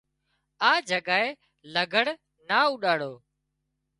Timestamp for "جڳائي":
0.89-1.27